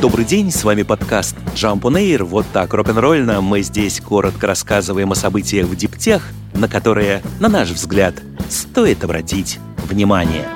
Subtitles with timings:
[0.00, 2.22] Добрый день, с вами подкаст Jump on Air.
[2.22, 6.22] Вот так рок-н-ролльно мы здесь коротко рассказываем о событиях в диптех,
[6.52, 8.14] на которые, на наш взгляд,
[8.50, 9.58] стоит обратить
[9.88, 10.46] внимание.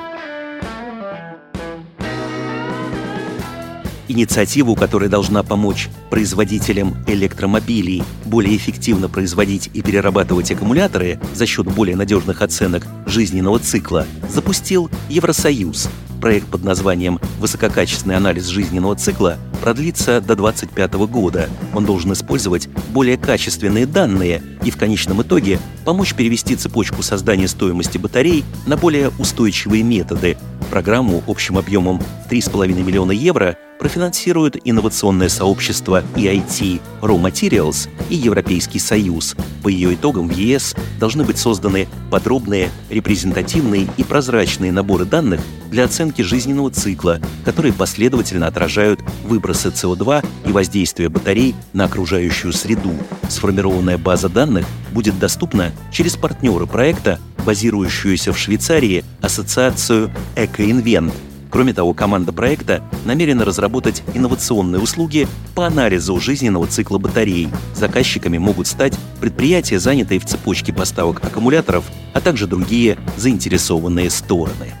[4.07, 11.95] Инициативу, которая должна помочь производителям электромобилей более эффективно производить и перерабатывать аккумуляторы за счет более
[11.95, 15.89] надежных оценок жизненного цикла, запустил Евросоюз–
[16.21, 21.49] Проект под названием «Высококачественный анализ жизненного цикла» продлится до 2025 года.
[21.73, 27.97] Он должен использовать более качественные данные и в конечном итоге помочь перевести цепочку создания стоимости
[27.97, 30.37] батарей на более устойчивые методы.
[30.69, 39.35] Программу общим объемом 3,5 миллиона евро профинансируют инновационное сообщество EIT Raw Materials и Европейский Союз.
[39.63, 45.85] По ее итогам в ЕС должны быть созданы подробные, репрезентативные и прозрачные наборы данных для
[45.85, 52.93] оценки жизненного цикла, которые последовательно отражают выбросы СО2 и воздействие батарей на окружающую среду.
[53.29, 61.15] Сформированная база данных будет доступна через партнеры проекта, базирующуюся в Швейцарии ассоциацию «Экоинвент»,
[61.51, 67.49] Кроме того, команда проекта намерена разработать инновационные услуги по анализу жизненного цикла батарей.
[67.75, 74.73] Заказчиками могут стать предприятия, занятые в цепочке поставок аккумуляторов, а также другие заинтересованные стороны.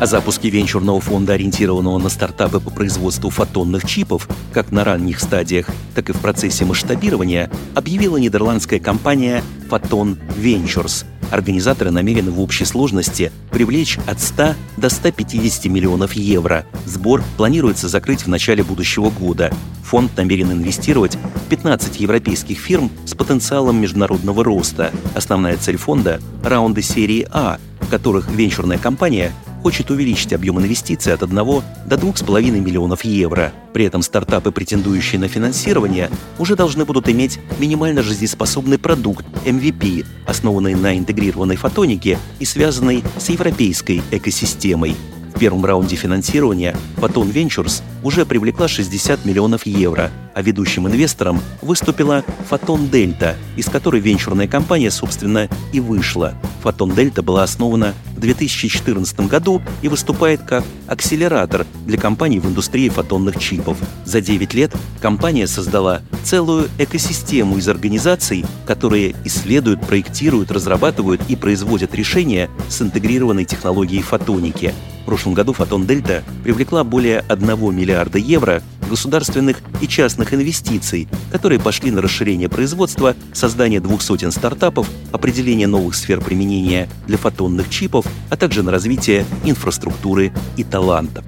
[0.00, 5.68] О запуске венчурного фонда, ориентированного на стартапы по производству фотонных чипов, как на ранних стадиях,
[5.94, 11.04] так и в процессе масштабирования, объявила нидерландская компания Photon Ventures.
[11.30, 16.66] Организаторы намерены в общей сложности привлечь от 100 до 150 миллионов евро.
[16.86, 19.52] Сбор планируется закрыть в начале будущего года.
[19.84, 24.92] Фонд намерен инвестировать в 15 европейских фирм с потенциалом международного роста.
[25.14, 29.32] Основная цель фонда– раунды серии А, в которых венчурная компания
[29.64, 31.62] хочет увеличить объем инвестиций от 1 до
[31.96, 33.50] 2,5 миллионов евро.
[33.72, 40.74] При этом стартапы, претендующие на финансирование, уже должны будут иметь минимально жизнеспособный продукт MVP, основанный
[40.74, 44.94] на интегрированной фотонике и связанный с европейской экосистемой.
[45.34, 52.22] В первом раунде финансирования Photon Ventures уже привлекла 60 миллионов евро, а ведущим инвестором выступила
[52.50, 56.34] Photon Delta, из которой венчурная компания, собственно, и вышла.
[56.62, 57.94] Photon Delta была основана
[58.24, 63.78] 2014 году и выступает как акселератор для компаний в индустрии фотонных чипов.
[64.04, 71.94] За 9 лет компания создала целую экосистему из организаций, которые исследуют, проектируют, разрабатывают и производят
[71.94, 74.74] решения с интегрированной технологией фотоники.
[75.02, 78.62] В прошлом году Фотон Дельта привлекла более 1 миллиарда евро
[78.94, 85.96] государственных и частных инвестиций, которые пошли на расширение производства, создание двух сотен стартапов, определение новых
[85.96, 91.24] сфер применения для фотонных чипов, а также на развитие инфраструктуры и талантов.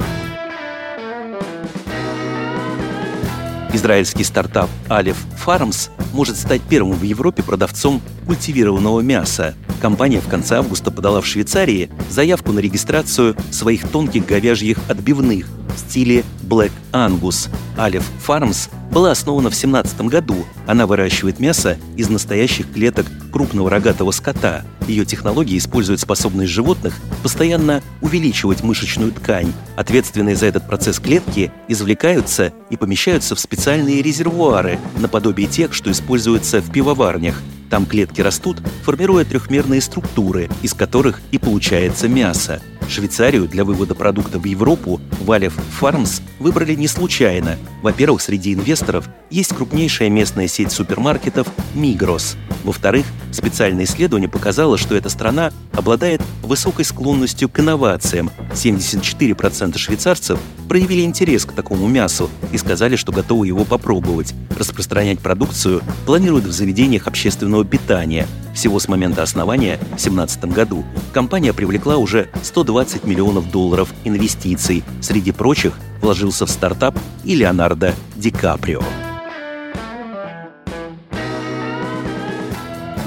[3.72, 9.56] Израильский стартап Aleph Farms может стать первым в Европе продавцом культивированного мяса.
[9.80, 15.78] Компания в конце августа подала в Швейцарии заявку на регистрацию своих тонких говяжьих отбивных в
[15.78, 17.48] стиле Black Angus.
[17.76, 20.46] Aleph Farms была основана в 17 году.
[20.66, 24.64] Она выращивает мясо из настоящих клеток крупного рогатого скота.
[24.88, 29.52] Ее технологии используют способность животных постоянно увеличивать мышечную ткань.
[29.76, 36.60] Ответственные за этот процесс клетки извлекаются и помещаются в специальные резервуары, наподобие тех, что используются
[36.60, 37.42] в пивоварнях.
[37.70, 42.62] Там клетки растут, формируя трехмерные структуры, из которых и получается мясо.
[42.88, 47.56] Швейцарию для вывода продукта в Европу Валев Farms выбрали не случайно.
[47.82, 52.36] Во-первых, среди инвесторов есть крупнейшая местная сеть супермаркетов Migros.
[52.64, 58.30] Во-вторых, специальное исследование показало, что эта страна обладает высокой склонностью к инновациям.
[58.52, 64.34] 74% швейцарцев проявили интерес к такому мясу и сказали, что готовы его попробовать.
[64.56, 68.26] Распространять продукцию планируют в заведениях общественного питания–
[68.56, 70.82] всего с момента основания в 2017 году
[71.12, 74.84] компания привлекла уже 120 миллионов долларов инвестиций.
[75.00, 78.82] Среди прочих вложился в стартап и Леонардо Ди Каприо.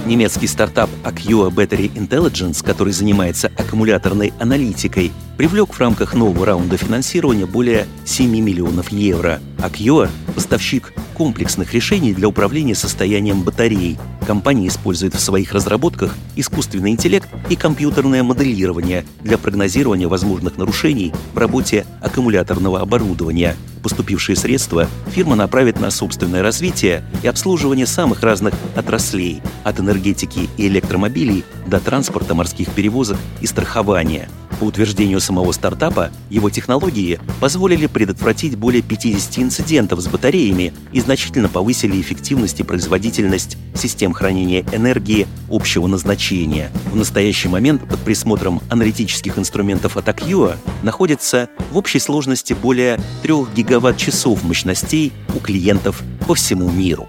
[0.09, 7.45] Немецкий стартап Acua Battery Intelligence, который занимается аккумуляторной аналитикой, привлек в рамках нового раунда финансирования
[7.45, 9.39] более 7 миллионов евро.
[9.59, 13.99] Acua– поставщик комплексных решений для управления состоянием батарей.
[14.29, 21.37] Компания использует в своих разработках искусственный интеллект и компьютерное моделирование для прогнозирования возможных нарушений в
[21.39, 29.41] работе аккумуляторного оборудования– Поступившие средства фирма направит на собственное развитие и обслуживание самых разных отраслей,
[29.63, 34.29] от энергетики и электромобилей до транспорта, морских перевозок и страхования.
[34.59, 41.47] По утверждению самого стартапа, его технологии позволили предотвратить более 50 инцидентов с батареями и значительно
[41.47, 46.71] повысили эффективность и производительность систем хранения энергии общего назначения.
[46.91, 53.33] В настоящий момент под присмотром аналитических инструментов от Acua находится в общей сложности более 3
[53.55, 57.07] гигаватт-часов мощностей у клиентов по всему миру.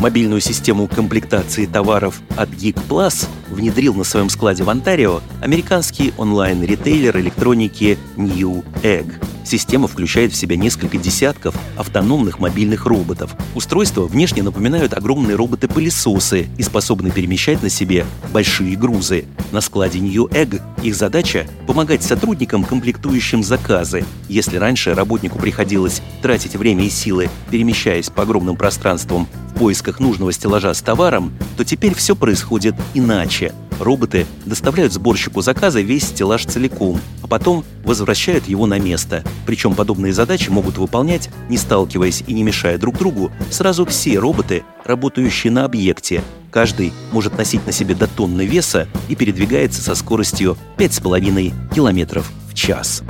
[0.00, 7.18] Мобильную систему комплектации товаров от Geek Plus внедрил на своем складе в Онтарио американский онлайн-ритейлер
[7.18, 9.12] электроники New Egg.
[9.44, 13.34] Система включает в себя несколько десятков автономных мобильных роботов.
[13.54, 19.26] Устройства внешне напоминают огромные роботы-пылесосы и способны перемещать на себе большие грузы.
[19.52, 24.04] На складе New Egg их задача– помогать сотрудникам, комплектующим заказы.
[24.28, 29.26] Если раньше работнику приходилось тратить время и силы, перемещаясь по огромным пространствам
[29.60, 33.52] поисках нужного стеллажа с товаром, то теперь все происходит иначе.
[33.78, 39.22] Роботы доставляют сборщику заказа весь стеллаж целиком, а потом возвращают его на место.
[39.44, 44.64] Причем подобные задачи могут выполнять, не сталкиваясь и не мешая друг другу, сразу все роботы,
[44.82, 46.22] работающие на объекте.
[46.50, 52.54] Каждый может носить на себе до тонны веса и передвигается со скоростью 5,5 км в
[52.54, 53.02] час.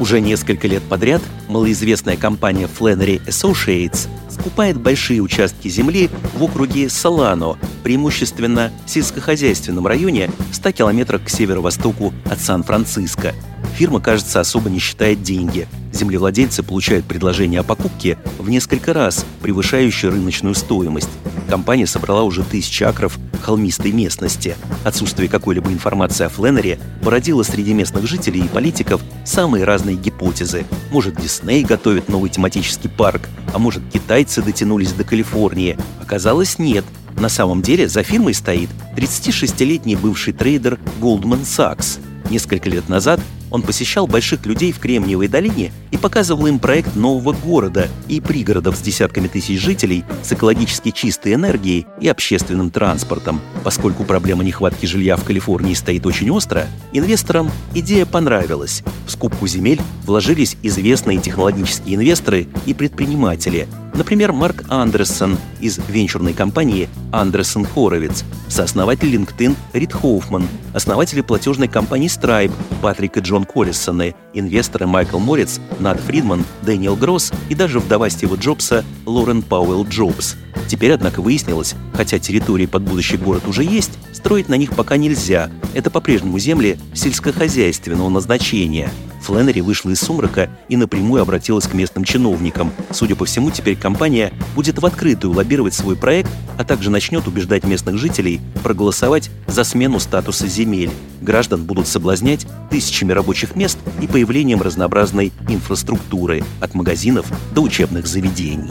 [0.00, 7.56] Уже несколько лет подряд малоизвестная компания Flannery Associates скупает большие участки земли в округе Солано,
[7.84, 13.34] преимущественно в сельскохозяйственном районе в 100 километрах к северо-востоку от Сан-Франциско.
[13.76, 15.68] Фирма, кажется, особо не считает деньги.
[15.92, 21.10] Землевладельцы получают предложение о покупке в несколько раз превышающее рыночную стоимость.
[21.48, 24.56] Компания собрала уже тысячи акров холмистой местности.
[24.84, 30.64] Отсутствие какой-либо информации о Фленнере породило среди местных жителей и политиков самые разные гипотезы.
[30.90, 35.76] Может, Дисней готовит новый тематический парк, а может, китайцы дотянулись до Калифорнии.
[36.00, 36.84] Оказалось, нет.
[37.18, 42.00] На самом деле за фирмой стоит 36-летний бывший трейдер Goldman Sachs.
[42.30, 43.20] Несколько лет назад
[43.54, 48.76] он посещал больших людей в Кремниевой долине и показывал им проект нового города и пригородов
[48.76, 53.40] с десятками тысяч жителей с экологически чистой энергией и общественным транспортом.
[53.62, 58.82] Поскольку проблема нехватки жилья в Калифорнии стоит очень остро, инвесторам идея понравилась.
[59.06, 66.88] В скупку земель вложились известные технологические инвесторы и предприниматели– Например, Марк Андерсон из венчурной компании
[67.12, 72.52] Андерсон Хоровиц, сооснователь LinkedIn Рид Хоуфман, основатели платежной компании Stripe
[72.82, 78.34] Патрик и Джон Коллисоны, инвесторы Майкл Морец, Над Фридман, Дэниел Гросс и даже вдова Стива
[78.34, 80.34] Джобса Лорен Пауэлл Джобс.
[80.66, 85.50] Теперь, однако, выяснилось, хотя территории под будущий город уже есть, строить на них пока нельзя.
[85.72, 88.90] Это по-прежнему земли сельскохозяйственного назначения–
[89.24, 92.72] Фленнери вышла из сумрака и напрямую обратилась к местным чиновникам.
[92.90, 97.64] Судя по всему, теперь компания будет в открытую лоббировать свой проект, а также начнет убеждать
[97.64, 100.90] местных жителей проголосовать за смену статуса земель.
[101.22, 108.70] Граждан будут соблазнять тысячами рабочих мест и появлением разнообразной инфраструктуры, от магазинов до учебных заведений.